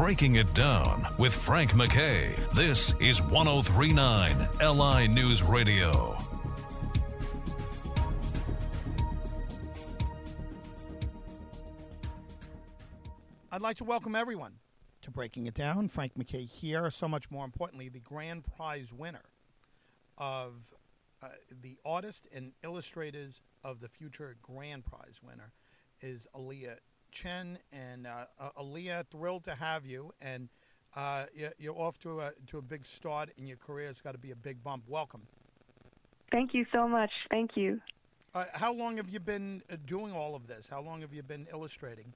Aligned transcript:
Breaking 0.00 0.36
It 0.36 0.54
Down 0.54 1.06
with 1.18 1.34
Frank 1.34 1.74
MacKay. 1.74 2.34
This 2.54 2.94
is 3.00 3.20
1039 3.20 4.48
LI 4.58 5.06
News 5.08 5.42
Radio. 5.42 6.16
I'd 13.52 13.60
like 13.60 13.76
to 13.76 13.84
welcome 13.84 14.16
everyone 14.16 14.54
to 15.02 15.10
Breaking 15.10 15.48
It 15.48 15.52
Down. 15.52 15.90
Frank 15.90 16.16
MacKay 16.16 16.46
here. 16.46 16.88
So 16.88 17.06
much 17.06 17.30
more 17.30 17.44
importantly, 17.44 17.90
the 17.90 18.00
grand 18.00 18.46
prize 18.56 18.94
winner 18.94 19.28
of 20.16 20.54
uh, 21.22 21.28
the 21.60 21.76
artist 21.84 22.26
and 22.32 22.52
illustrators 22.64 23.42
of 23.62 23.80
the 23.80 23.88
future 23.90 24.34
grand 24.40 24.86
prize 24.86 25.20
winner 25.22 25.52
is 26.00 26.26
Aliya 26.34 26.76
Chen. 27.10 27.58
And 27.72 28.06
uh, 28.06 28.26
uh, 28.38 28.50
Aliya, 28.60 29.06
thrilled 29.10 29.44
to 29.44 29.54
have 29.54 29.84
you. 29.86 30.12
And 30.20 30.48
uh, 30.96 31.26
you're, 31.58 31.78
off 31.78 31.98
to 32.00 32.20
a, 32.20 32.32
to 32.48 32.58
a 32.58 32.62
big 32.62 32.84
start 32.84 33.30
in 33.36 33.46
your 33.46 33.56
career. 33.56 33.88
It's 33.88 34.00
got 34.00 34.12
to 34.12 34.18
be 34.18 34.32
a 34.32 34.36
big 34.36 34.62
bump. 34.62 34.84
Welcome. 34.88 35.22
Thank 36.32 36.54
you 36.54 36.64
so 36.72 36.88
much. 36.88 37.10
Thank 37.30 37.56
you. 37.56 37.80
Uh, 38.34 38.44
how 38.52 38.72
long 38.72 38.96
have 38.96 39.08
you 39.08 39.18
been 39.18 39.62
uh, 39.70 39.76
doing 39.86 40.12
all 40.12 40.34
of 40.34 40.46
this? 40.46 40.68
How 40.68 40.80
long 40.80 41.00
have 41.00 41.12
you 41.12 41.22
been 41.22 41.46
illustrating? 41.52 42.12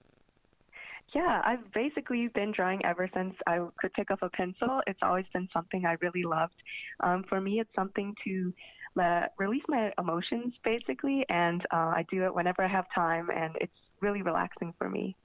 Yeah, 1.14 1.42
I've 1.44 1.72
basically 1.72 2.28
been 2.28 2.52
drawing 2.52 2.84
ever 2.84 3.08
since 3.14 3.34
I 3.46 3.60
could 3.78 3.92
pick 3.92 4.10
up 4.10 4.20
a 4.22 4.30
pencil. 4.30 4.80
It's 4.86 4.98
always 5.02 5.26
been 5.32 5.48
something 5.52 5.84
I 5.84 5.96
really 6.00 6.24
loved. 6.24 6.54
Um, 7.00 7.24
for 7.28 7.40
me, 7.40 7.60
it's 7.60 7.74
something 7.74 8.14
to 8.24 8.52
let, 8.96 9.32
release 9.38 9.62
my 9.68 9.92
emotions, 9.98 10.54
basically, 10.64 11.24
and 11.28 11.62
uh, 11.72 11.92
I 11.96 12.04
do 12.10 12.24
it 12.24 12.34
whenever 12.34 12.62
I 12.62 12.68
have 12.68 12.86
time, 12.94 13.28
and 13.30 13.54
it's 13.60 13.72
really 14.04 14.22
relaxing 14.22 14.74
for 14.78 14.88
me. 14.88 15.16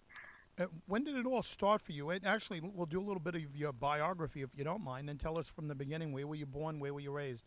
Uh, 0.59 0.65
when 0.87 1.03
did 1.03 1.15
it 1.15 1.25
all 1.25 1.41
start 1.41 1.81
for 1.81 1.91
you? 1.91 2.09
It, 2.09 2.23
actually, 2.25 2.61
we'll 2.61 2.85
do 2.85 2.99
a 2.99 3.07
little 3.09 3.21
bit 3.21 3.35
of 3.35 3.55
your 3.55 3.71
biography, 3.71 4.41
if 4.41 4.49
you 4.55 4.63
don't 4.63 4.83
mind, 4.83 5.09
and 5.09 5.20
tell 5.20 5.37
us 5.37 5.47
from 5.47 5.67
the 5.67 5.75
beginning 5.75 6.11
where 6.11 6.27
were 6.27 6.35
you 6.35 6.45
born, 6.45 6.79
where 6.79 6.93
were 6.93 6.99
you 6.99 7.12
raised? 7.12 7.43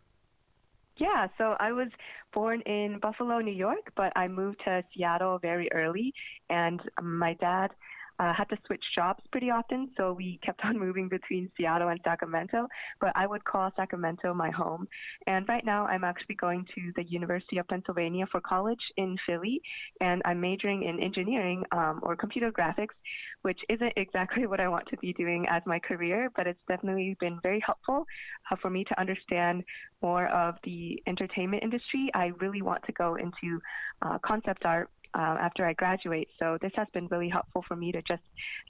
Yeah, 0.97 1.29
so 1.39 1.57
I 1.59 1.73
was 1.73 1.89
born 2.33 2.61
in 2.63 2.99
Buffalo, 3.01 3.39
New 3.41 3.55
York, 3.55 3.93
but 3.97 4.13
I 4.15 4.29
moved 4.29 4.61
to 4.67 4.85
Seattle 4.95 5.39
very 5.39 5.69
early, 5.73 6.13
and 6.51 6.81
my 7.01 7.35
dad 7.35 7.71
uh, 8.19 8.33
had 8.33 8.49
to 8.51 8.59
switch 8.67 8.85
jobs 8.95 9.23
pretty 9.31 9.51
often, 9.51 9.91
so 9.97 10.13
we 10.13 10.39
kept 10.45 10.65
on 10.65 10.79
moving 10.79 11.09
between 11.09 11.51
Seattle 11.57 11.89
and 11.89 12.01
Sacramento. 12.05 12.67
But 13.01 13.13
I 13.15 13.27
would 13.27 13.45
call 13.45 13.71
Sacramento 13.77 14.35
my 14.35 14.51
home. 14.51 14.87
And 15.27 15.49
right 15.49 15.65
now, 15.65 15.87
I'm 15.87 16.05
actually 16.05 16.37
going 16.37 16.67
to 16.75 16.93
the 16.97 17.05
University 17.05 17.59
of 17.59 17.69
Pennsylvania 17.69 18.27
for 18.31 18.41
college 18.41 18.81
in 18.97 19.17
Philly, 19.27 19.61
and 20.01 20.23
I'm 20.25 20.41
majoring 20.41 20.85
in 20.85 21.01
engineering 21.01 21.65
um, 21.73 22.01
or 22.03 22.17
computer 22.17 22.51
graphics, 22.51 22.95
which 23.43 23.61
isn't 23.69 23.93
exactly 23.97 24.47
what 24.47 24.61
I 24.61 24.69
want 24.69 24.87
to 24.89 24.97
be 24.99 25.13
doing 25.13 25.47
as 25.49 25.63
my 25.67 25.79
career, 25.79 26.31
but 26.37 26.47
it's 26.47 26.61
definitely 26.69 27.17
been 27.21 27.39
very 27.43 27.63
helpful 27.65 28.05
uh, 28.51 28.57
for 28.61 28.71
me 28.71 28.85
to 28.85 29.01
understand 29.01 29.65
more 30.03 30.27
of 30.29 30.57
the 30.65 31.01
entertainment 31.07 31.63
industry. 31.63 32.11
I 32.15 32.33
really 32.41 32.63
want 32.63 32.83
to 32.85 32.93
go 32.93 33.15
into 33.15 33.61
uh, 34.03 34.19
concept 34.25 34.65
art 34.65 34.91
um, 35.15 35.39
after 35.41 35.67
I 35.67 35.73
graduate. 35.73 36.29
So 36.39 36.59
this 36.61 36.73
has 36.77 36.89
been 36.93 37.07
really 37.09 37.29
helpful 37.29 37.65
for 37.67 37.77
me 37.77 37.93
to 37.93 38.03
just 38.03 38.23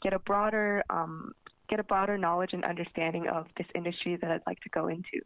get 0.02 0.12
a 0.12 0.18
broader 0.18 0.82
um, 0.90 1.32
get 1.68 1.80
a 1.80 1.84
broader 1.84 2.18
knowledge 2.18 2.50
and 2.52 2.64
understanding 2.64 3.28
of 3.28 3.46
this 3.56 3.66
industry 3.74 4.16
that 4.20 4.30
I'd 4.30 4.42
like 4.46 4.60
to 4.60 4.68
go 4.68 4.88
into. 4.88 5.20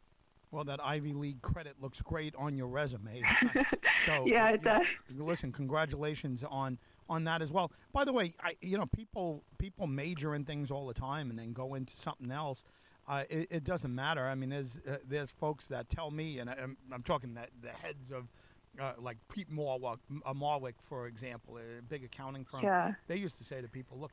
Well, 0.53 0.65
that 0.65 0.83
Ivy 0.83 1.13
League 1.13 1.43
credit 1.43 1.75
looks 1.81 2.01
great 2.01 2.35
on 2.37 2.57
your 2.57 2.69
resume. 2.69 3.21
so 4.07 4.25
yeah, 4.27 4.51
it 4.51 4.63
does. 4.63 4.87
Listen, 5.17 5.53
congratulations 5.53 6.45
on 6.49 6.79
on 7.09 7.25
that 7.25 7.43
as 7.43 7.53
well. 7.53 7.73
By 7.93 8.05
the 8.05 8.13
way, 8.13 8.35
I, 8.41 8.55
you 8.61 8.79
know 8.79 8.87
people 8.87 9.43
people 9.59 9.87
major 9.87 10.35
in 10.35 10.45
things 10.45 10.71
all 10.71 10.87
the 10.87 10.95
time 10.95 11.31
and 11.31 11.39
then 11.39 11.53
go 11.53 11.75
into 11.75 11.97
something 11.97 12.31
else. 12.31 12.65
Uh, 13.09 13.23
it, 13.31 13.47
it, 13.53 13.65
doesn't 13.65 13.95
matter. 13.95 14.27
I 14.27 14.35
mean, 14.35 14.51
there's 14.51 14.81
uh, 14.89 14.97
there's 15.07 15.31
folks 15.31 15.69
that 15.69 15.89
tell 15.89 16.11
me, 16.11 16.41
and 16.41 16.51
I, 16.51 16.55
am 16.55 16.77
I'm 16.93 17.05
talking 17.05 17.35
that 17.35 17.51
the 17.63 17.69
heads 17.69 18.11
of 18.11 18.33
uh, 18.81 18.93
like 18.99 19.17
Peat 19.33 19.51
Marwick, 19.51 19.99
uh, 20.25 20.33
Marwick, 20.33 20.75
for 20.89 21.07
example, 21.07 21.59
a 21.59 21.83
big 21.83 22.05
accounting 22.05 22.45
firm. 22.45 22.63
Yeah. 22.63 22.95
They 23.07 23.17
used 23.17 23.37
to 23.37 23.45
say 23.45 23.61
to 23.61 23.69
people, 23.69 23.99
"Look, 23.99 24.13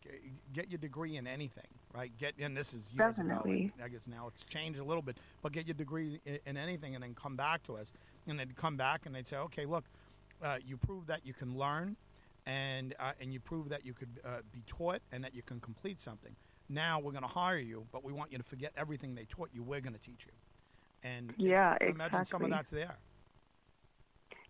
get 0.53 0.69
your 0.69 0.77
degree 0.77 1.17
in 1.17 1.27
anything, 1.27 1.67
right? 1.93 2.11
Get 2.17 2.35
and 2.39 2.55
this 2.55 2.69
is 2.69 2.91
years 2.93 3.15
Definitely. 3.15 3.65
ago. 3.75 3.85
I 3.85 3.89
guess 3.89 4.07
now 4.07 4.27
it's 4.27 4.43
changed 4.43 4.79
a 4.79 4.83
little 4.83 5.01
bit, 5.01 5.17
but 5.41 5.51
get 5.51 5.67
your 5.67 5.73
degree 5.75 6.19
in, 6.25 6.39
in 6.45 6.57
anything, 6.57 6.95
and 6.95 7.03
then 7.03 7.15
come 7.15 7.35
back 7.35 7.63
to 7.63 7.75
us. 7.77 7.91
And 8.27 8.39
they'd 8.39 8.55
come 8.55 8.77
back 8.77 9.05
and 9.05 9.13
they'd 9.13 9.27
say, 9.27 9.37
"Okay, 9.37 9.65
look, 9.65 9.85
uh, 10.41 10.57
you 10.65 10.77
prove 10.77 11.07
that 11.07 11.25
you 11.25 11.33
can 11.33 11.57
learn, 11.57 11.95
and 12.45 12.95
uh, 12.99 13.11
and 13.19 13.33
you 13.33 13.39
prove 13.39 13.69
that 13.69 13.85
you 13.85 13.93
could 13.93 14.19
uh, 14.25 14.41
be 14.51 14.63
taught, 14.67 15.01
and 15.11 15.23
that 15.23 15.33
you 15.33 15.41
can 15.41 15.59
complete 15.59 15.99
something. 15.99 16.35
Now 16.69 16.99
we're 16.99 17.11
going 17.11 17.23
to 17.23 17.27
hire 17.27 17.57
you, 17.57 17.85
but 17.91 18.03
we 18.03 18.13
want 18.13 18.31
you 18.31 18.37
to 18.37 18.43
forget 18.43 18.71
everything 18.77 19.15
they 19.15 19.25
taught 19.25 19.49
you. 19.53 19.63
We're 19.63 19.81
going 19.81 19.93
to 19.93 20.01
teach 20.01 20.25
you." 20.25 20.31
And 21.03 21.33
yeah, 21.37 21.75
imagine 21.81 22.01
exactly. 22.01 22.25
some 22.27 22.43
of 22.43 22.49
that's 22.49 22.69
there. 22.69 22.95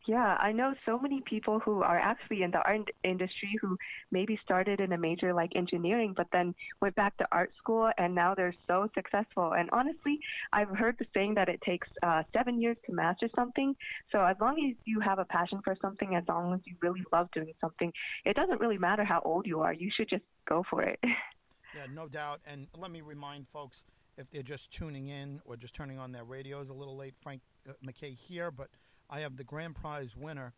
Yeah, 0.05 0.35
I 0.39 0.51
know 0.51 0.73
so 0.85 0.99
many 0.99 1.21
people 1.21 1.59
who 1.59 1.81
are 1.81 1.97
actually 1.97 2.43
in 2.43 2.51
the 2.51 2.57
art 2.57 2.89
industry 3.03 3.55
who 3.61 3.77
maybe 4.11 4.37
started 4.43 4.81
in 4.81 4.91
a 4.91 4.97
major 4.97 5.33
like 5.33 5.51
engineering, 5.55 6.13
but 6.15 6.27
then 6.33 6.53
went 6.81 6.95
back 6.95 7.15
to 7.17 7.27
art 7.31 7.53
school 7.57 7.89
and 7.97 8.13
now 8.13 8.35
they're 8.35 8.55
so 8.67 8.89
successful. 8.93 9.53
And 9.53 9.69
honestly, 9.71 10.19
I've 10.51 10.67
heard 10.69 10.97
the 10.99 11.05
saying 11.13 11.35
that 11.35 11.47
it 11.47 11.61
takes 11.61 11.87
uh, 12.01 12.23
seven 12.33 12.61
years 12.61 12.75
to 12.85 12.93
master 12.93 13.29
something. 13.33 13.75
So 14.11 14.19
as 14.23 14.35
long 14.41 14.57
as 14.69 14.75
you 14.83 14.99
have 14.99 15.19
a 15.19 15.25
passion 15.25 15.61
for 15.63 15.75
something, 15.81 16.15
as 16.15 16.23
long 16.27 16.53
as 16.53 16.59
you 16.65 16.75
really 16.81 17.03
love 17.13 17.29
doing 17.31 17.53
something, 17.61 17.93
it 18.25 18.35
doesn't 18.35 18.59
really 18.59 18.77
matter 18.77 19.05
how 19.05 19.21
old 19.23 19.47
you 19.47 19.61
are. 19.61 19.73
You 19.73 19.89
should 19.95 20.09
just 20.09 20.25
go 20.47 20.63
for 20.69 20.83
it. 20.83 20.99
yeah, 21.03 21.85
no 21.93 22.09
doubt. 22.09 22.41
And 22.45 22.67
let 22.77 22.91
me 22.91 22.99
remind 22.99 23.47
folks 23.47 23.85
if 24.17 24.29
they're 24.31 24.43
just 24.43 24.69
tuning 24.69 25.07
in 25.07 25.39
or 25.45 25.55
just 25.55 25.73
turning 25.73 25.97
on 25.97 26.11
their 26.11 26.25
radios 26.25 26.69
a 26.69 26.73
little 26.73 26.97
late, 26.97 27.15
Frank 27.21 27.41
MacKay 27.81 28.11
here, 28.11 28.51
but 28.51 28.67
I 29.13 29.19
have 29.19 29.38
the 29.38 29.44
grand 29.44 29.75
prize 29.75 30.18
winner 30.18 30.53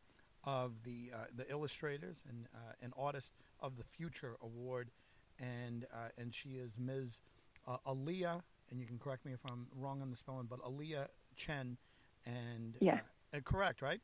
of 0.46 0.72
the 0.84 1.12
uh, 1.14 1.26
the 1.36 1.50
illustrators 1.52 2.16
and 2.30 2.48
uh, 2.56 2.72
an 2.82 2.94
artist 2.98 3.34
of 3.60 3.76
the 3.76 3.84
future 3.84 4.38
award, 4.42 4.92
and 5.40 5.86
uh, 5.94 6.08
and 6.18 6.34
she 6.34 6.52
is 6.52 6.72
Ms. 6.78 7.20
Uh, 7.68 7.78
Aliya, 7.86 8.42
and 8.72 8.80
you 8.80 8.86
can 8.86 8.98
correct 8.98 9.26
me 9.26 9.34
if 9.34 9.42
I'm 9.46 9.68
wrong 9.76 10.02
on 10.02 10.10
the 10.10 10.16
spelling, 10.16 10.48
but 10.50 10.62
Aliya 10.62 11.08
Chen, 11.36 11.78
and 12.26 12.78
yeah, 12.80 13.00
uh, 13.34 13.40
correct, 13.44 13.82
right? 13.82 14.00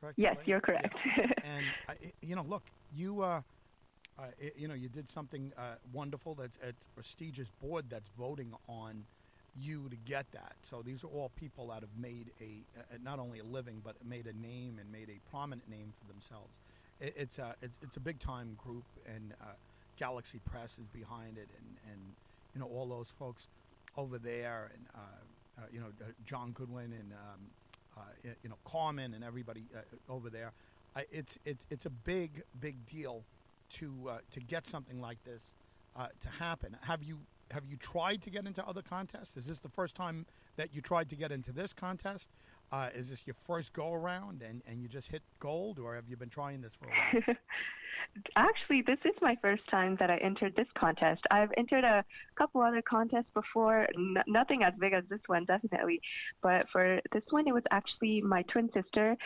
Correct. 0.00 0.18
Yes, 0.18 0.36
you're 0.46 0.60
correct. 0.60 0.96
Yeah. 1.16 1.26
and 1.44 1.64
I, 1.88 1.94
you 2.20 2.34
know, 2.34 2.42
look, 2.42 2.64
you. 2.92 3.20
Uh, 3.20 3.42
it, 4.38 4.54
you 4.56 4.66
know, 4.66 4.72
you 4.72 4.88
did 4.88 5.10
something 5.10 5.52
wonderful. 5.92 6.34
That's 6.34 6.56
a 6.66 6.72
prestigious 6.94 7.50
board 7.60 7.90
that's 7.90 8.08
voting 8.18 8.54
on 8.66 9.04
you 9.58 9.88
to 9.88 9.96
get 9.96 10.30
that. 10.32 10.54
So 10.62 10.82
these 10.82 11.04
are 11.04 11.08
all 11.08 11.30
people 11.36 11.68
that 11.68 11.80
have 11.80 11.96
made 11.98 12.30
a, 12.40 12.64
a 12.94 12.98
not 13.02 13.18
only 13.18 13.38
a 13.38 13.44
living 13.44 13.80
but 13.82 13.96
made 14.04 14.26
a 14.26 14.32
name 14.32 14.78
and 14.80 14.90
made 14.90 15.08
a 15.08 15.30
prominent 15.30 15.68
name 15.68 15.92
for 15.98 16.06
themselves. 16.06 16.60
It, 17.00 17.14
it's 17.16 17.38
a 17.38 17.54
it's, 17.62 17.78
it's, 17.82 17.96
a 17.96 18.00
big 18.00 18.18
time 18.18 18.56
group, 18.56 18.84
and 19.06 19.34
uh, 19.40 19.52
Galaxy 19.96 20.40
Press 20.44 20.78
is 20.78 20.86
behind 20.86 21.38
it, 21.38 21.48
and 21.58 21.92
and 21.92 22.00
you 22.54 22.60
know 22.60 22.66
all 22.66 22.86
those 22.86 23.08
folks 23.18 23.48
over 23.96 24.18
there, 24.18 24.70
and 24.74 24.86
uh, 24.94 24.98
uh, 25.58 25.66
you 25.72 25.80
know 25.80 25.88
John 26.24 26.52
Goodwin 26.52 26.92
and 26.92 27.12
um, 27.12 27.40
uh, 27.96 28.30
you 28.42 28.48
know 28.48 28.56
Carmen 28.64 29.14
and 29.14 29.24
everybody 29.24 29.64
uh, 29.74 30.12
over 30.12 30.30
there. 30.30 30.52
it's 31.10 31.38
it's 31.44 31.66
it's 31.70 31.86
a 31.86 31.90
big 31.90 32.42
big 32.60 32.84
deal 32.86 33.24
to 33.70 34.10
uh, 34.10 34.18
to 34.32 34.40
get 34.40 34.66
something 34.66 35.00
like 35.00 35.22
this 35.24 35.52
to 36.20 36.28
happen. 36.28 36.76
Have 36.82 37.02
you 37.02 37.20
have 37.52 37.64
you 37.66 37.76
tried 37.76 38.22
to 38.22 38.30
get 38.30 38.46
into 38.46 38.66
other 38.66 38.82
contests? 38.82 39.36
Is 39.36 39.46
this 39.46 39.58
the 39.58 39.68
first 39.68 39.94
time 39.94 40.26
that 40.56 40.74
you 40.74 40.80
tried 40.80 41.08
to 41.10 41.16
get 41.16 41.32
into 41.32 41.52
this 41.52 41.72
contest? 41.72 42.30
Uh, 42.72 42.88
is 42.94 43.10
this 43.10 43.26
your 43.26 43.34
first 43.34 43.72
go 43.72 43.92
around 43.92 44.42
and, 44.42 44.62
and 44.66 44.80
you 44.80 44.88
just 44.88 45.08
hit 45.08 45.22
gold, 45.38 45.78
or 45.78 45.94
have 45.94 46.08
you 46.08 46.16
been 46.16 46.28
trying 46.28 46.60
this 46.60 46.72
for 46.74 46.86
a 46.86 46.88
while? 46.88 47.36
Actually, 48.36 48.82
this 48.82 48.98
is 49.04 49.14
my 49.20 49.36
first 49.42 49.62
time 49.70 49.96
that 50.00 50.10
I 50.10 50.16
entered 50.18 50.54
this 50.56 50.66
contest. 50.78 51.22
I've 51.30 51.50
entered 51.56 51.84
a 51.84 52.04
couple 52.36 52.62
other 52.62 52.82
contests 52.82 53.30
before, 53.34 53.86
n- 53.94 54.22
nothing 54.26 54.62
as 54.62 54.72
big 54.78 54.92
as 54.92 55.04
this 55.08 55.20
one, 55.26 55.44
definitely. 55.44 56.00
But 56.42 56.66
for 56.72 57.00
this 57.12 57.22
one, 57.30 57.46
it 57.46 57.52
was 57.52 57.64
actually 57.70 58.22
my 58.22 58.42
twin 58.42 58.70
sister. 58.72 59.16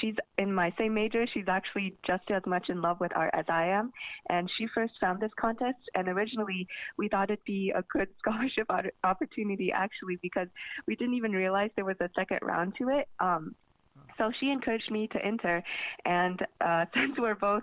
She's 0.00 0.14
in 0.38 0.52
my 0.52 0.72
same 0.78 0.94
major. 0.94 1.26
She's 1.32 1.48
actually 1.48 1.94
just 2.06 2.30
as 2.30 2.42
much 2.46 2.68
in 2.68 2.80
love 2.80 2.98
with 2.98 3.12
art 3.14 3.30
as 3.34 3.44
I 3.48 3.66
am. 3.66 3.92
And 4.28 4.50
she 4.58 4.66
first 4.74 4.94
found 5.00 5.20
this 5.20 5.32
contest. 5.38 5.78
And 5.94 6.08
originally, 6.08 6.66
we 6.96 7.08
thought 7.08 7.30
it'd 7.30 7.44
be 7.44 7.72
a 7.74 7.82
good 7.92 8.08
scholarship 8.18 8.68
opportunity, 9.04 9.70
actually, 9.72 10.18
because 10.22 10.48
we 10.86 10.96
didn't 10.96 11.14
even 11.14 11.32
realize 11.32 11.70
there 11.76 11.84
was 11.84 12.00
a 12.00 12.10
second 12.16 12.38
round 12.42 12.74
to 12.78 12.88
it. 12.88 13.08
Um, 13.20 13.54
so 14.18 14.30
she 14.40 14.50
encouraged 14.50 14.90
me 14.90 15.08
to 15.08 15.24
enter, 15.24 15.62
and 16.04 16.40
uh, 16.60 16.86
since 16.94 17.18
we're 17.18 17.34
both 17.34 17.62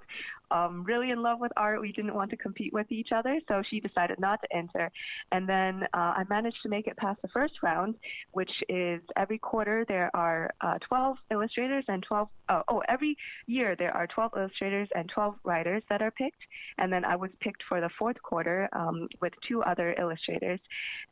um, 0.52 0.84
really 0.84 1.12
in 1.12 1.22
love 1.22 1.40
with 1.40 1.52
art. 1.58 1.82
We 1.82 1.92
didn't 1.92 2.14
want 2.14 2.32
to 2.32 2.38
compete 2.38 2.74
with 2.74 2.92
each 2.92 3.10
other, 3.16 3.40
so 3.48 3.62
she 3.70 3.80
decided 3.80 4.20
not 4.20 4.42
to 4.42 4.56
enter. 4.56 4.92
And 5.32 5.48
then 5.48 5.84
uh, 5.94 6.14
I 6.18 6.24
managed 6.30 6.58
to 6.64 6.70
make 6.70 6.88
it 6.88 6.98
past 6.98 7.22
the 7.22 7.28
first 7.30 7.54
round, 7.62 7.96
which 8.32 8.52
is 8.68 9.02
every 9.18 9.38
quarter 9.38 9.86
there 9.88 10.12
are 10.14 10.52
uh, 10.62 10.78
12 10.88 11.18
illustrators 11.32 11.86
and 11.88 12.04
12. 12.08 12.28
Oh, 12.50 12.64
oh, 12.68 12.82
every 12.88 13.16
year 13.48 13.76
there 13.78 13.96
are 13.96 14.08
12 14.08 14.32
illustrators 14.36 14.88
and 14.96 15.10
12 15.14 15.36
writers 15.44 15.84
that 15.90 16.02
are 16.02 16.12
picked. 16.12 16.42
And 16.78 16.92
then 16.92 17.06
I 17.06 17.16
was 17.16 17.30
picked 17.42 17.64
for 17.68 17.82
the 17.82 17.90
fourth 17.98 18.22
quarter 18.22 18.70
um, 18.74 19.08
with 19.22 19.34
two 19.48 19.62
other 19.64 19.96
illustrators. 20.00 20.60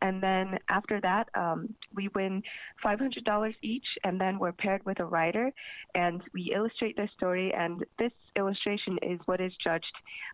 And 0.02 0.22
then 0.22 0.58
after 0.70 1.00
that, 1.02 1.30
um, 1.36 1.74
we 1.94 2.10
win 2.16 2.42
$500 2.84 3.54
each, 3.62 3.86
and 4.04 4.20
then 4.20 4.40
we're 4.40 4.52
paired 4.52 4.86
with 4.86 5.00
a 5.00 5.06
writer, 5.06 5.52
and 5.96 6.22
we 6.34 6.54
illustrate 6.56 6.96
their 6.96 7.10
story. 7.18 7.54
And 7.54 7.84
this 8.00 8.12
illustration 8.38 8.98
is 9.02 9.20
what 9.26 9.42
is 9.42 9.52
judged 9.64 9.86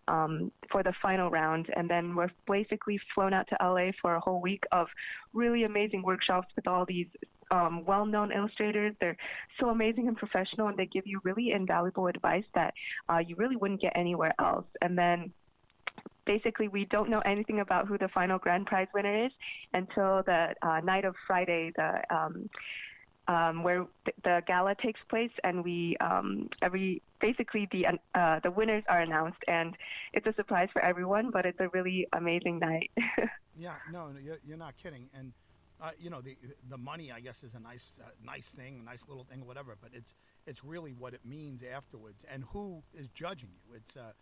um, 0.08 0.52
for 0.70 0.82
the 0.82 0.92
final 1.02 1.30
round. 1.30 1.66
And 1.76 1.88
then 1.88 2.14
we're 2.14 2.30
basically 2.46 3.00
flown 3.14 3.32
out 3.32 3.48
to 3.48 3.56
LA 3.60 3.90
for 4.00 4.14
a 4.14 4.20
whole 4.20 4.40
week 4.40 4.64
of 4.72 4.86
really 5.32 5.64
amazing 5.64 6.02
workshops 6.02 6.48
with 6.56 6.66
all 6.66 6.84
these 6.86 7.06
um, 7.50 7.84
well-known 7.84 8.32
illustrators. 8.32 8.94
They're 9.00 9.16
so 9.60 9.70
amazing 9.70 10.08
and 10.08 10.16
professional, 10.16 10.68
and 10.68 10.76
they 10.76 10.86
give 10.86 11.06
you 11.06 11.20
really 11.24 11.52
invaluable 11.52 12.06
advice 12.06 12.44
that 12.54 12.74
uh, 13.08 13.18
you 13.18 13.36
really 13.36 13.56
wouldn't 13.56 13.80
get 13.80 13.92
anywhere 13.96 14.34
else. 14.38 14.66
And 14.82 14.96
then 14.96 15.32
basically 16.26 16.68
we 16.68 16.86
don't 16.86 17.10
know 17.10 17.20
anything 17.20 17.60
about 17.60 17.86
who 17.86 17.98
the 17.98 18.08
final 18.08 18.38
grand 18.38 18.66
prize 18.66 18.88
winner 18.94 19.26
is 19.26 19.32
until 19.72 20.22
the 20.24 20.54
uh, 20.62 20.80
night 20.80 21.04
of 21.04 21.14
Friday, 21.26 21.72
the 21.76 22.00
um, 22.14 22.48
um, 23.28 23.62
where 23.62 23.86
the 24.22 24.42
gala 24.46 24.74
takes 24.74 25.00
place, 25.08 25.30
and 25.42 25.64
we 25.64 25.96
um, 25.98 26.48
every 26.62 27.02
basically 27.20 27.68
the 27.72 27.86
uh, 28.14 28.40
the 28.40 28.50
winners 28.50 28.84
are 28.88 29.00
announced, 29.00 29.42
and 29.48 29.76
it's 30.12 30.26
a 30.26 30.34
surprise 30.34 30.68
for 30.72 30.82
everyone. 30.82 31.30
But 31.30 31.46
it's 31.46 31.60
a 31.60 31.68
really 31.68 32.06
amazing 32.12 32.58
night. 32.58 32.90
yeah, 33.58 33.74
no, 33.92 34.10
you're, 34.44 34.56
not 34.56 34.76
kidding, 34.76 35.08
and. 35.16 35.32
Uh, 35.82 35.90
you 35.98 36.08
know 36.08 36.20
the 36.20 36.36
the 36.70 36.78
money 36.78 37.10
I 37.10 37.18
guess 37.18 37.42
is 37.42 37.54
a 37.54 37.58
nice 37.58 37.96
uh, 38.00 38.08
nice 38.24 38.46
thing, 38.46 38.78
a 38.80 38.84
nice 38.84 39.04
little 39.08 39.24
thing, 39.24 39.44
whatever. 39.44 39.76
But 39.82 39.90
it's 39.92 40.14
it's 40.46 40.64
really 40.64 40.92
what 40.92 41.14
it 41.14 41.20
means 41.24 41.64
afterwards, 41.64 42.24
and 42.32 42.44
who 42.52 42.80
is 42.94 43.08
judging 43.08 43.50
you. 43.50 43.74
It's 43.74 43.96
uh, 43.96 44.12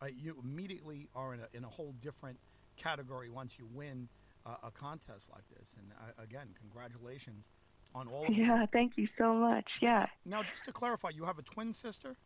uh, 0.00 0.06
you 0.06 0.36
immediately 0.42 1.08
are 1.16 1.34
in 1.34 1.40
a, 1.40 1.48
in 1.52 1.64
a 1.64 1.68
whole 1.68 1.94
different 2.00 2.38
category 2.76 3.28
once 3.28 3.58
you 3.58 3.66
win 3.74 4.08
uh, 4.46 4.54
a 4.62 4.70
contest 4.70 5.28
like 5.32 5.44
this. 5.50 5.74
And 5.76 5.92
uh, 5.92 6.22
again, 6.22 6.48
congratulations 6.58 7.44
on 7.94 8.08
all 8.08 8.26
of 8.26 8.34
Yeah, 8.34 8.66
thank 8.72 8.96
you 8.96 9.08
so 9.18 9.34
much. 9.34 9.68
Yeah. 9.80 10.06
Now, 10.24 10.42
just 10.42 10.64
to 10.66 10.72
clarify, 10.72 11.10
you 11.10 11.24
have 11.24 11.38
a 11.38 11.42
twin 11.42 11.72
sister? 11.72 12.16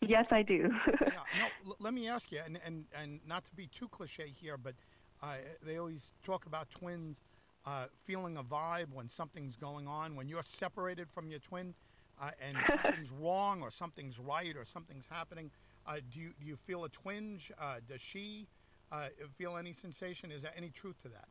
Yes, 0.00 0.26
I 0.30 0.42
do. 0.42 0.68
yeah. 0.86 1.08
No, 1.38 1.70
l- 1.70 1.76
let 1.78 1.94
me 1.94 2.08
ask 2.08 2.32
you, 2.32 2.40
and, 2.44 2.58
and, 2.64 2.86
and 2.94 3.20
not 3.26 3.44
to 3.44 3.54
be 3.54 3.68
too 3.68 3.88
cliche 3.88 4.32
here, 4.34 4.56
but 4.56 4.74
uh, 5.22 5.36
they 5.64 5.76
always 5.78 6.10
talk 6.24 6.46
about 6.46 6.68
twins 6.70 7.18
uh, 7.64 7.86
feeling 8.04 8.36
a 8.36 8.42
vibe 8.42 8.92
when 8.92 9.08
something's 9.08 9.56
going 9.56 9.86
on. 9.86 10.16
When 10.16 10.28
you're 10.28 10.42
separated 10.44 11.08
from 11.10 11.28
your 11.28 11.38
twin 11.38 11.74
uh, 12.20 12.30
and 12.40 12.56
something's 12.82 13.10
wrong 13.12 13.62
or 13.62 13.70
something's 13.70 14.18
right 14.18 14.56
or 14.56 14.64
something's 14.64 15.06
happening, 15.08 15.50
uh, 15.86 15.96
do 16.12 16.18
you 16.20 16.32
do 16.40 16.46
you 16.46 16.56
feel 16.56 16.84
a 16.84 16.88
twinge? 16.88 17.52
Uh, 17.60 17.76
does 17.86 18.00
she 18.00 18.48
uh, 18.90 19.08
feel 19.36 19.56
any 19.56 19.72
sensation? 19.72 20.30
Is 20.32 20.42
there 20.42 20.52
any 20.56 20.70
truth 20.70 21.00
to 21.02 21.08
that? 21.10 21.28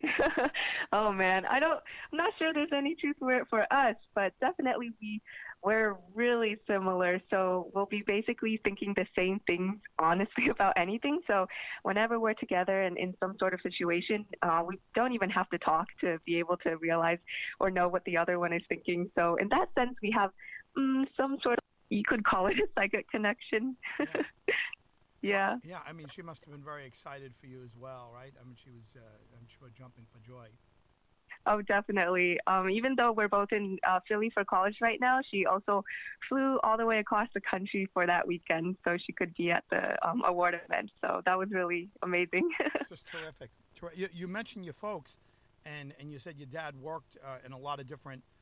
oh 0.92 1.12
man, 1.12 1.44
I 1.46 1.58
don't. 1.58 1.80
I'm 2.12 2.18
not 2.18 2.32
sure 2.38 2.52
there's 2.52 2.70
any 2.76 2.94
truth 2.94 3.16
for 3.18 3.32
it 3.32 3.46
for 3.50 3.62
us, 3.72 3.96
but 4.14 4.32
definitely 4.40 4.90
we 5.00 5.20
we're 5.62 5.96
really 6.14 6.56
similar. 6.68 7.20
So 7.30 7.70
we'll 7.74 7.86
be 7.86 8.04
basically 8.06 8.60
thinking 8.62 8.94
the 8.94 9.06
same 9.16 9.40
things 9.46 9.76
honestly 9.98 10.48
about 10.50 10.74
anything. 10.76 11.20
So 11.26 11.46
whenever 11.82 12.20
we're 12.20 12.34
together 12.34 12.82
and 12.82 12.96
in 12.96 13.14
some 13.20 13.36
sort 13.38 13.54
of 13.54 13.60
situation, 13.62 14.24
uh, 14.42 14.62
we 14.66 14.78
don't 14.94 15.12
even 15.12 15.30
have 15.30 15.48
to 15.50 15.58
talk 15.58 15.86
to 16.00 16.18
be 16.24 16.38
able 16.38 16.56
to 16.58 16.76
realize 16.76 17.18
or 17.58 17.70
know 17.70 17.88
what 17.88 18.04
the 18.04 18.16
other 18.16 18.38
one 18.38 18.52
is 18.52 18.62
thinking. 18.68 19.10
So 19.16 19.36
in 19.36 19.48
that 19.48 19.66
sense, 19.76 19.96
we 20.02 20.14
have 20.16 20.30
mm, 20.76 21.04
some 21.16 21.38
sort 21.42 21.58
of 21.58 21.64
you 21.90 22.02
could 22.06 22.24
call 22.24 22.46
it 22.46 22.58
a 22.58 22.66
psychic 22.78 23.10
connection. 23.10 23.76
Yeah. 23.98 24.06
yeah. 25.22 25.56
Yeah, 25.64 25.78
I 25.86 25.92
mean, 25.92 26.08
she 26.08 26.22
must 26.22 26.44
have 26.44 26.52
been 26.52 26.62
very 26.62 26.86
excited 26.86 27.34
for 27.40 27.46
you 27.46 27.62
as 27.64 27.76
well, 27.76 28.10
right? 28.14 28.32
I 28.40 28.44
mean, 28.44 28.56
she 28.62 28.70
was, 28.70 28.84
uh, 28.96 29.00
I'm 29.38 29.46
sure, 29.58 29.70
jumping 29.76 30.06
for 30.12 30.18
joy. 30.26 30.48
Oh, 31.46 31.62
definitely. 31.62 32.38
Um, 32.46 32.68
even 32.68 32.94
though 32.96 33.12
we're 33.12 33.28
both 33.28 33.52
in 33.52 33.78
uh, 33.88 34.00
Philly 34.06 34.30
for 34.30 34.44
college 34.44 34.76
right 34.80 35.00
now, 35.00 35.20
she 35.30 35.46
also 35.46 35.84
flew 36.28 36.58
all 36.62 36.76
the 36.76 36.84
way 36.84 36.98
across 36.98 37.28
the 37.32 37.40
country 37.40 37.88
for 37.92 38.06
that 38.06 38.26
weekend 38.26 38.76
so 38.84 38.96
she 38.98 39.12
could 39.12 39.34
be 39.34 39.50
at 39.50 39.64
the 39.70 39.96
um, 40.06 40.22
award 40.26 40.60
event. 40.64 40.90
So 41.00 41.22
that 41.24 41.38
was 41.38 41.50
really 41.50 41.88
amazing. 42.02 42.50
Just 42.90 43.06
terrific. 43.06 43.50
You, 43.94 44.08
you, 44.12 44.28
mentioned 44.28 44.64
your 44.64 44.74
folks, 44.74 45.16
and, 45.64 45.94
and 46.00 46.10
you 46.10 46.18
said 46.18 46.36
your 46.36 46.48
dad 46.48 46.74
worked 46.76 47.16
uh, 47.24 47.38
in 47.46 47.52
a 47.52 47.58
lot 47.58 47.80
of 47.80 47.86
different– 47.86 48.22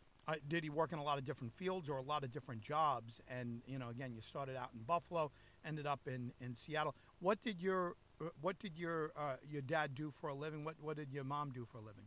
did 0.48 0.64
he 0.64 0.70
work 0.70 0.92
in 0.92 0.98
a 0.98 1.02
lot 1.02 1.18
of 1.18 1.24
different 1.24 1.52
fields 1.52 1.88
or 1.88 1.98
a 1.98 2.02
lot 2.02 2.24
of 2.24 2.32
different 2.32 2.60
jobs? 2.60 3.20
And 3.28 3.62
you 3.66 3.78
know, 3.78 3.90
again, 3.90 4.12
you 4.12 4.20
started 4.20 4.56
out 4.56 4.70
in 4.74 4.80
Buffalo, 4.82 5.30
ended 5.64 5.86
up 5.86 6.00
in, 6.06 6.32
in 6.40 6.54
Seattle. 6.54 6.94
What 7.20 7.40
did 7.40 7.60
your 7.60 7.94
uh, 8.20 8.26
what 8.40 8.58
did 8.58 8.76
your 8.76 9.12
uh, 9.16 9.36
your 9.48 9.62
dad 9.62 9.94
do 9.94 10.12
for 10.20 10.28
a 10.28 10.34
living? 10.34 10.64
What 10.64 10.76
what 10.80 10.96
did 10.96 11.12
your 11.12 11.24
mom 11.24 11.50
do 11.50 11.64
for 11.70 11.78
a 11.78 11.82
living? 11.82 12.04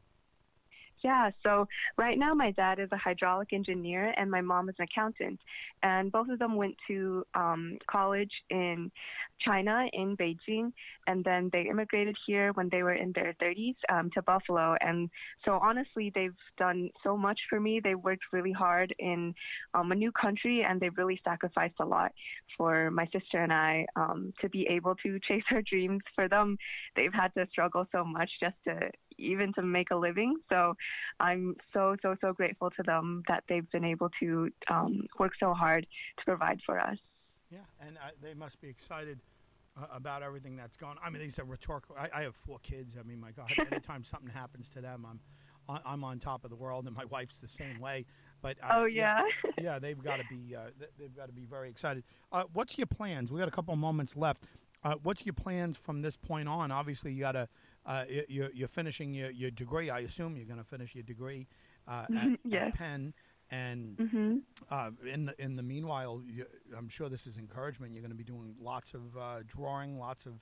Yeah, 1.04 1.32
so 1.44 1.66
right 1.98 2.18
now 2.18 2.34
my 2.34 2.52
dad 2.52 2.80
is 2.80 2.90
a 2.92 2.98
hydraulic 2.98 3.54
engineer 3.54 4.14
and 4.18 4.30
my 4.30 4.42
mom 4.42 4.68
is 4.68 4.76
an 4.80 4.86
accountant. 4.92 5.40
And 5.82 6.12
both 6.12 6.28
of 6.30 6.40
them 6.40 6.56
went 6.56 6.76
to 6.88 7.26
um, 7.36 7.78
college 7.90 8.32
in 8.50 8.92
China, 9.40 9.86
in 9.94 10.18
Beijing, 10.18 10.74
and 11.08 11.24
then 11.24 11.50
they 11.54 11.62
immigrated 11.70 12.18
here 12.28 12.52
when 12.54 12.68
they 12.70 12.84
were 12.84 12.96
in 12.96 13.14
their 13.14 13.34
30s 13.42 13.76
um, 13.90 14.10
to 14.14 14.22
Buffalo. 14.24 14.76
And 14.82 15.10
so 15.46 15.54
honestly, 15.62 16.12
they've 16.14 16.36
done 16.58 16.90
so 17.02 17.16
much 17.16 17.40
for 17.50 17.62
me. 17.62 17.80
They 17.82 17.96
worked 17.96 18.24
really 18.34 18.52
hard 18.52 18.94
in 19.00 19.34
um, 19.74 19.94
a 19.94 19.96
new 19.96 20.12
country 20.12 20.66
and 20.68 20.82
they've 20.82 20.98
really 20.98 21.22
sacrificed 21.24 21.76
a 21.80 21.86
lot 21.86 22.12
for 22.58 22.92
my 22.92 23.06
sister 23.06 23.42
and 23.42 23.54
I 23.54 23.86
um, 23.96 24.34
to 24.42 24.50
be 24.50 24.68
able 24.70 24.96
to 25.04 25.20
chase 25.28 25.44
our 25.52 25.62
dreams. 25.62 26.02
For 26.14 26.28
them, 26.28 26.58
they've 26.98 27.14
had 27.14 27.34
to 27.36 27.48
struggle 27.50 27.86
so 27.94 28.04
much 28.04 28.30
just 28.42 28.56
to 28.68 28.90
even 29.20 29.54
to 29.54 29.62
make 29.62 29.92
a 29.92 29.96
living. 29.96 30.38
So 30.50 30.76
I'm 31.20 31.56
so, 31.74 31.96
so, 32.02 32.16
so 32.22 32.34
grateful 32.34 32.70
to 32.72 32.84
them 32.84 33.24
that 33.28 33.44
they've 33.48 33.70
been 33.72 33.86
able 33.86 34.10
to 34.20 34.50
um, 34.70 35.08
work 35.20 35.34
so 35.40 35.54
hard 35.54 35.86
to 36.18 36.26
provide 36.26 36.60
for 36.66 36.80
us. 36.80 36.98
Yeah, 37.52 37.60
and 37.86 37.98
uh, 37.98 38.12
they 38.22 38.34
must 38.34 38.62
be 38.62 38.70
excited 38.70 39.20
uh, 39.78 39.86
about 39.94 40.24
everything 40.24 40.56
that's 40.56 40.78
gone. 40.78 40.98
I 41.04 41.10
mean, 41.10 41.22
these 41.22 41.40
are 41.40 41.46
rhetorical. 41.46 41.96
I, 41.98 42.10
I 42.14 42.22
have 42.24 42.36
four 42.36 42.60
kids. 42.60 42.96
I 43.00 43.04
mean, 43.04 43.20
my 43.20 43.32
God, 43.32 43.52
anytime 43.72 44.04
something 44.04 44.30
happens 44.30 44.70
to 44.72 44.82
them, 44.82 45.06
I'm. 45.10 45.20
I'm 45.86 46.04
on 46.04 46.18
top 46.18 46.46
of 46.46 46.50
the 46.50 46.56
world, 46.56 46.88
and 46.88 46.96
my 46.96 47.06
wife's 47.06 47.38
the 47.38 47.48
same 47.48 47.80
way. 47.80 48.08
But 48.42 48.58
uh, 48.64 48.70
oh 48.72 48.86
yeah, 48.86 49.22
yeah, 49.44 49.52
yeah, 49.64 49.78
they've 49.78 50.02
got 50.02 50.18
to 50.18 50.24
be 50.28 50.56
uh, 50.56 50.72
they've 50.98 51.16
got 51.16 51.28
to 51.28 51.32
be 51.32 51.46
very 51.46 51.70
excited. 51.70 52.04
Uh, 52.32 52.46
what's 52.54 52.76
your 52.76 52.88
plans? 52.88 53.32
We 53.32 53.38
got 53.38 53.48
a 53.48 53.52
couple 53.52 53.76
moments 53.76 54.16
left. 54.16 54.46
Uh, 54.84 54.96
what's 55.04 55.26
your 55.26 55.34
plans 55.34 55.78
from 55.78 56.02
this 56.02 56.16
point 56.16 56.48
on? 56.48 56.72
Obviously, 56.72 57.14
you 57.14 57.20
got 57.20 57.34
to 57.34 57.48
uh, 57.86 58.06
you're, 58.28 58.50
you're 58.54 58.68
finishing 58.68 59.14
your, 59.14 59.32
your 59.32 59.52
degree. 59.52 59.90
I 59.90 60.00
assume 60.00 60.36
you're 60.36 60.46
going 60.46 60.60
to 60.60 60.66
finish 60.66 60.94
your 60.94 61.04
degree 61.04 61.48
uh, 61.88 62.06
at, 62.16 62.40
yes. 62.44 62.68
at 62.68 62.74
Penn. 62.76 63.14
And 63.52 63.98
mm-hmm. 63.98 64.38
uh, 64.70 64.92
in 65.12 65.26
the 65.26 65.44
in 65.44 65.56
the 65.56 65.64
meanwhile, 65.64 66.22
you, 66.24 66.46
I'm 66.78 66.88
sure 66.88 67.10
this 67.10 67.26
is 67.26 67.38
encouragement. 67.38 67.94
You're 67.94 68.04
going 68.04 68.12
to 68.12 68.18
be 68.18 68.24
doing 68.24 68.54
lots 68.62 68.94
of 68.94 69.18
uh, 69.18 69.40
drawing, 69.48 69.98
lots 69.98 70.28
of 70.28 70.34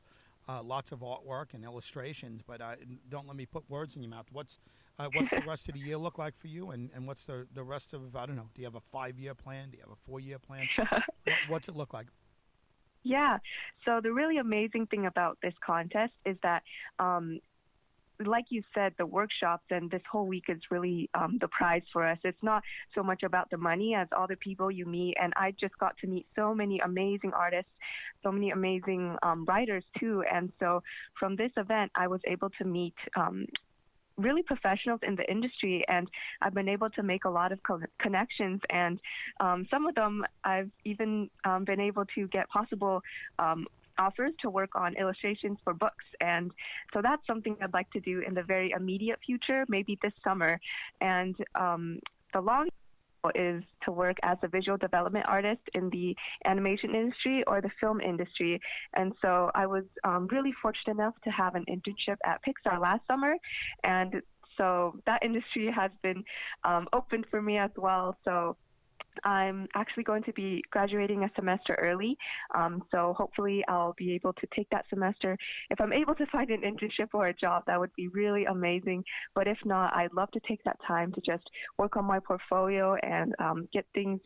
uh, 0.49 0.61
lots 0.61 0.91
of 0.91 0.99
artwork 0.99 1.53
and 1.53 1.63
illustrations. 1.63 2.41
But 2.45 2.59
uh, 2.59 2.75
don't 3.07 3.25
let 3.25 3.37
me 3.37 3.45
put 3.45 3.69
words 3.69 3.95
in 3.95 4.01
your 4.01 4.09
mouth. 4.09 4.25
What's 4.33 4.59
what's 5.13 5.29
the 5.29 5.41
rest 5.47 5.69
of 5.69 5.75
the 5.75 5.79
year 5.79 5.97
look 5.97 6.17
like 6.17 6.37
for 6.37 6.47
you? 6.47 6.71
And, 6.71 6.89
and 6.93 7.07
what's 7.07 7.23
the 7.23 7.47
the 7.53 7.63
rest 7.63 7.93
of 7.93 8.13
I 8.17 8.25
don't 8.25 8.35
know. 8.35 8.49
Do 8.53 8.61
you 8.61 8.67
have 8.67 8.75
a 8.75 8.81
five 8.91 9.17
year 9.17 9.33
plan? 9.33 9.69
Do 9.69 9.77
you 9.77 9.83
have 9.83 9.93
a 9.93 10.01
four 10.05 10.19
year 10.19 10.39
plan? 10.39 10.67
what's 11.47 11.69
it 11.69 11.77
look 11.77 11.93
like? 11.93 12.07
Yeah. 13.03 13.37
So 13.85 14.01
the 14.01 14.11
really 14.11 14.37
amazing 14.37 14.87
thing 14.87 15.05
about 15.05 15.37
this 15.41 15.53
contest 15.65 16.13
is 16.25 16.37
that 16.43 16.63
um, 16.99 17.39
like 18.25 18.45
you 18.49 18.63
said, 18.73 18.93
the 18.97 19.05
workshops 19.05 19.65
and 19.69 19.91
this 19.91 20.01
whole 20.11 20.25
week 20.25 20.45
is 20.49 20.59
really 20.71 21.09
um, 21.13 21.37
the 21.39 21.47
prize 21.47 21.83
for 21.93 22.05
us. 22.07 22.17
It's 22.23 22.41
not 22.41 22.63
so 22.95 23.03
much 23.03 23.23
about 23.23 23.49
the 23.49 23.57
money 23.57 23.93
as 23.95 24.07
all 24.15 24.27
the 24.27 24.35
people 24.37 24.71
you 24.71 24.85
meet. 24.85 25.15
And 25.21 25.33
I 25.35 25.53
just 25.59 25.77
got 25.77 25.97
to 25.99 26.07
meet 26.07 26.25
so 26.35 26.53
many 26.53 26.79
amazing 26.79 27.31
artists, 27.33 27.71
so 28.23 28.31
many 28.31 28.51
amazing 28.51 29.15
um, 29.21 29.45
writers 29.45 29.83
too. 29.99 30.23
And 30.31 30.51
so 30.59 30.81
from 31.19 31.35
this 31.35 31.51
event, 31.57 31.91
I 31.95 32.07
was 32.07 32.21
able 32.25 32.49
to 32.57 32.65
meet 32.65 32.95
um, 33.15 33.45
really 34.17 34.43
professionals 34.43 34.99
in 35.03 35.15
the 35.15 35.29
industry, 35.29 35.83
and 35.87 36.09
I've 36.41 36.53
been 36.53 36.69
able 36.69 36.89
to 36.91 37.03
make 37.03 37.25
a 37.25 37.29
lot 37.29 37.51
of 37.51 37.61
co- 37.63 37.81
connections. 37.99 38.61
And 38.69 38.99
um, 39.39 39.67
some 39.69 39.85
of 39.85 39.95
them, 39.95 40.25
I've 40.43 40.71
even 40.85 41.29
um, 41.45 41.65
been 41.65 41.79
able 41.79 42.05
to 42.15 42.27
get 42.27 42.49
possible 42.49 43.01
um, 43.39 43.67
offers 43.99 44.31
to 44.41 44.49
work 44.49 44.71
on 44.75 44.95
illustrations 44.95 45.57
for 45.63 45.73
books. 45.73 46.05
And 46.21 46.51
so 46.93 47.01
that's 47.01 47.25
something 47.25 47.55
I'd 47.61 47.73
like 47.73 47.89
to 47.91 47.99
do 47.99 48.21
in 48.27 48.33
the 48.33 48.43
very 48.43 48.71
immediate 48.71 49.19
future, 49.25 49.65
maybe 49.67 49.97
this 50.01 50.13
summer. 50.23 50.59
And 51.01 51.35
um, 51.55 51.99
the 52.33 52.41
long 52.41 52.67
is 53.35 53.63
to 53.83 53.91
work 53.91 54.17
as 54.23 54.37
a 54.43 54.47
visual 54.47 54.77
development 54.77 55.25
artist 55.27 55.61
in 55.73 55.89
the 55.89 56.15
animation 56.45 56.93
industry 56.95 57.43
or 57.47 57.61
the 57.61 57.71
film 57.79 58.01
industry. 58.01 58.59
And 58.95 59.13
so 59.21 59.51
I 59.55 59.65
was 59.65 59.83
um, 60.03 60.27
really 60.31 60.53
fortunate 60.61 60.93
enough 60.93 61.15
to 61.23 61.29
have 61.31 61.55
an 61.55 61.65
internship 61.69 62.17
at 62.25 62.41
Pixar 62.43 62.79
last 62.79 63.01
summer. 63.07 63.35
And 63.83 64.21
so 64.57 64.99
that 65.05 65.23
industry 65.23 65.71
has 65.73 65.91
been 66.01 66.23
um, 66.63 66.87
open 66.93 67.23
for 67.29 67.41
me 67.41 67.57
as 67.57 67.71
well. 67.77 68.17
So 68.25 68.57
I'm 69.23 69.67
actually 69.75 70.03
going 70.03 70.23
to 70.23 70.33
be 70.33 70.63
graduating 70.71 71.23
a 71.23 71.31
semester 71.35 71.75
early, 71.81 72.17
um, 72.55 72.83
so 72.91 73.13
hopefully 73.17 73.63
I'll 73.67 73.95
be 73.97 74.13
able 74.13 74.33
to 74.33 74.47
take 74.55 74.69
that 74.71 74.85
semester. 74.89 75.37
If 75.69 75.79
I'm 75.81 75.93
able 75.93 76.15
to 76.15 76.25
find 76.27 76.49
an 76.49 76.61
internship 76.61 77.09
or 77.13 77.27
a 77.27 77.33
job, 77.33 77.63
that 77.67 77.79
would 77.79 77.93
be 77.95 78.07
really 78.09 78.45
amazing. 78.45 79.03
But 79.35 79.47
if 79.47 79.57
not, 79.65 79.95
I'd 79.95 80.13
love 80.13 80.31
to 80.31 80.39
take 80.47 80.63
that 80.63 80.77
time 80.87 81.11
to 81.13 81.21
just 81.21 81.43
work 81.77 81.97
on 81.97 82.05
my 82.05 82.19
portfolio 82.19 82.95
and 82.95 83.33
um, 83.39 83.67
get 83.73 83.85
things 83.93 84.19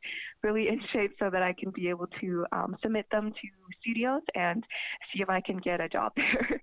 really 0.43 0.67
in 0.67 0.81
shape 0.93 1.11
so 1.19 1.29
that 1.29 1.41
I 1.41 1.53
can 1.53 1.71
be 1.71 1.89
able 1.89 2.07
to 2.19 2.45
um, 2.51 2.75
submit 2.81 3.05
them 3.11 3.31
to 3.31 3.47
studios 3.81 4.21
and 4.35 4.65
see 5.13 5.21
if 5.21 5.29
I 5.29 5.41
can 5.41 5.57
get 5.57 5.81
a 5.81 5.89
job 5.89 6.13
there. 6.15 6.61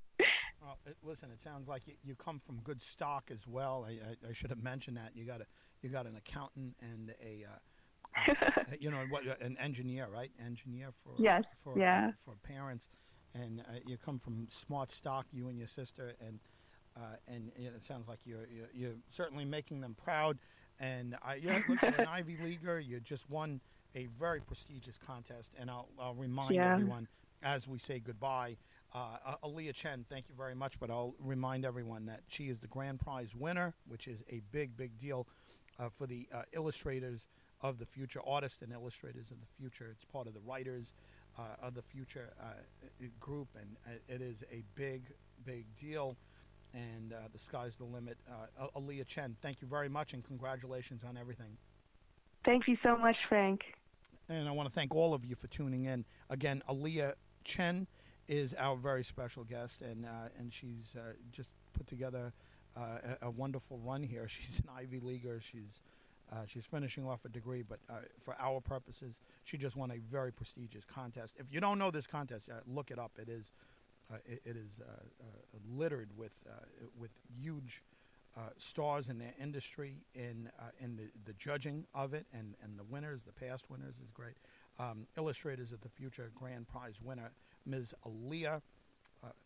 Well, 0.60 0.76
listen, 1.02 1.30
it 1.32 1.40
sounds 1.40 1.68
like 1.68 1.86
you, 1.86 1.94
you, 2.04 2.14
come 2.14 2.38
from 2.38 2.58
good 2.58 2.82
stock 2.82 3.30
as 3.32 3.46
well. 3.46 3.86
I, 3.88 3.92
I, 3.92 4.30
I, 4.30 4.32
should 4.32 4.50
have 4.50 4.62
mentioned 4.62 4.98
that 4.98 5.12
you 5.14 5.24
got 5.24 5.40
a 5.40 5.46
you 5.82 5.88
got 5.88 6.06
an 6.06 6.16
accountant 6.16 6.76
and 6.82 7.14
a 7.24 7.44
uh, 7.44 7.58
you 8.80 8.90
know 8.90 9.04
what? 9.08 9.24
An 9.40 9.56
engineer, 9.58 10.08
right? 10.12 10.30
Engineer 10.44 10.88
for 11.02 11.12
yes, 11.18 11.44
for 11.62 11.78
yeah. 11.78 12.12
for 12.24 12.34
parents, 12.42 12.88
and 13.34 13.60
uh, 13.60 13.78
you 13.86 13.96
come 13.96 14.18
from 14.18 14.46
smart 14.50 14.90
stock. 14.90 15.26
You 15.32 15.48
and 15.48 15.58
your 15.58 15.68
sister, 15.68 16.14
and 16.26 16.38
uh, 16.96 17.00
and 17.26 17.52
you 17.56 17.70
know, 17.70 17.76
it 17.76 17.84
sounds 17.84 18.08
like 18.08 18.18
you're, 18.24 18.46
you're, 18.50 18.68
you're 18.74 18.96
certainly 19.10 19.44
making 19.44 19.80
them 19.80 19.94
proud. 20.02 20.38
And 20.80 21.16
I, 21.22 21.34
look, 21.42 21.62
you're 21.82 21.94
an 21.98 22.06
Ivy 22.08 22.38
leaguer. 22.42 22.78
You 22.78 23.00
just 23.00 23.28
won 23.30 23.60
a 23.94 24.06
very 24.18 24.40
prestigious 24.40 24.98
contest, 25.04 25.52
and 25.58 25.70
I'll, 25.70 25.88
I'll 25.98 26.14
remind 26.14 26.54
yeah. 26.54 26.74
everyone 26.74 27.08
as 27.42 27.68
we 27.68 27.78
say 27.78 28.00
goodbye. 28.00 28.56
Uh, 28.94 29.36
Aliya 29.44 29.74
Chen, 29.74 30.04
thank 30.08 30.28
you 30.28 30.34
very 30.36 30.54
much, 30.54 30.80
but 30.80 30.90
I'll 30.90 31.14
remind 31.20 31.64
everyone 31.64 32.06
that 32.06 32.20
she 32.28 32.48
is 32.48 32.58
the 32.58 32.66
grand 32.66 33.00
prize 33.00 33.34
winner, 33.36 33.74
which 33.86 34.08
is 34.08 34.22
a 34.30 34.40
big, 34.50 34.76
big 34.76 34.98
deal 34.98 35.26
uh, 35.78 35.88
for 35.88 36.06
the 36.06 36.26
uh, 36.34 36.42
illustrators 36.52 37.26
of 37.60 37.78
the 37.78 37.86
future, 37.86 38.20
artists 38.26 38.62
and 38.62 38.72
illustrators 38.72 39.30
of 39.30 39.38
the 39.40 39.46
future. 39.60 39.88
It's 39.92 40.04
part 40.04 40.26
of 40.26 40.34
the 40.34 40.40
writers 40.40 40.92
uh, 41.38 41.42
of 41.62 41.74
the 41.74 41.82
future 41.82 42.32
uh, 42.40 42.46
group, 43.20 43.48
and 43.58 43.76
uh, 43.86 43.98
it 44.08 44.22
is 44.22 44.42
a 44.52 44.62
big, 44.74 45.12
big 45.44 45.66
deal. 45.76 46.16
And 46.74 47.12
uh, 47.12 47.16
the 47.32 47.38
sky's 47.38 47.76
the 47.76 47.84
limit. 47.84 48.18
Uh, 48.30 48.66
Aliya 48.76 49.06
Chen, 49.06 49.36
thank 49.40 49.62
you 49.62 49.66
very 49.66 49.88
much, 49.88 50.12
and 50.12 50.22
congratulations 50.22 51.02
on 51.02 51.16
everything. 51.16 51.56
Thank 52.44 52.68
you 52.68 52.76
so 52.82 52.96
much, 52.96 53.16
Frank. 53.28 53.62
And 54.28 54.46
I 54.46 54.52
want 54.52 54.68
to 54.68 54.74
thank 54.74 54.94
all 54.94 55.14
of 55.14 55.24
you 55.24 55.34
for 55.34 55.46
tuning 55.46 55.86
in. 55.86 56.04
Again, 56.28 56.62
Aliya 56.68 57.14
Chen 57.44 57.86
is 58.26 58.54
our 58.58 58.76
very 58.76 59.02
special 59.02 59.44
guest, 59.44 59.80
and 59.80 60.04
uh, 60.04 60.28
and 60.38 60.52
she's 60.52 60.94
just 61.32 61.50
put 61.72 61.86
together 61.86 62.34
a, 62.76 63.16
a, 63.22 63.30
wonderful 63.30 63.78
run 63.78 64.02
here. 64.02 64.28
She's 64.28 64.58
an 64.58 64.68
Ivy 64.76 65.00
Leaguer. 65.00 65.40
She's 65.40 65.82
uh, 66.32 66.44
she's 66.46 66.64
finishing 66.64 67.06
off 67.06 67.24
a 67.24 67.28
degree, 67.28 67.62
but 67.62 67.78
uh, 67.88 68.00
for 68.22 68.36
our 68.38 68.60
purposes, 68.60 69.18
she 69.44 69.56
just 69.56 69.76
won 69.76 69.90
a 69.90 69.98
very 69.98 70.32
prestigious 70.32 70.84
contest. 70.84 71.34
If 71.38 71.46
you 71.50 71.60
don't 71.60 71.78
know 71.78 71.90
this 71.90 72.06
contest, 72.06 72.48
uh, 72.50 72.60
look 72.66 72.90
it 72.90 72.98
up. 72.98 73.12
It 73.18 73.28
is, 73.28 73.52
uh, 74.12 74.16
it, 74.26 74.42
it 74.44 74.56
is 74.56 74.80
uh, 74.80 74.92
uh, 74.92 75.26
littered 75.74 76.10
with 76.16 76.32
with 76.98 77.10
huge 77.40 77.82
stars 78.56 79.08
in 79.08 79.18
their 79.18 79.34
industry 79.40 79.96
in 80.14 80.48
in 80.80 80.96
the, 80.96 81.08
the 81.24 81.32
judging 81.32 81.86
of 81.94 82.14
it, 82.14 82.26
and, 82.32 82.54
and 82.62 82.78
the 82.78 82.84
winners, 82.84 83.22
the 83.26 83.32
past 83.32 83.68
winners, 83.68 83.94
is 84.02 84.10
great. 84.12 84.36
Um, 84.78 85.06
Illustrators 85.16 85.72
of 85.72 85.80
the 85.80 85.88
Future 85.88 86.30
Grand 86.34 86.68
Prize 86.68 87.00
winner, 87.02 87.32
Ms. 87.66 87.94
Aliya 88.06 88.62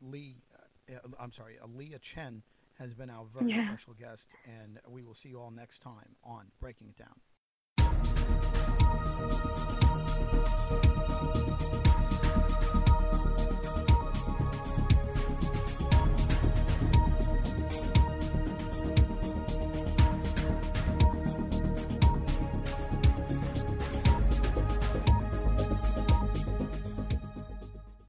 Lee. 0.02 0.36
I'm 1.18 1.32
sorry, 1.32 1.56
Aliya 1.64 2.00
Chen 2.02 2.42
has 2.82 2.94
been 2.94 3.10
our 3.10 3.24
very 3.32 3.52
yeah. 3.52 3.68
special 3.68 3.94
guest, 3.94 4.28
and 4.44 4.80
we 4.88 5.02
will 5.02 5.14
see 5.14 5.28
you 5.28 5.40
all 5.40 5.50
next 5.50 5.80
time 5.80 6.16
on 6.24 6.46
Breaking 6.60 6.88
It 6.88 6.96
Down. 6.96 7.14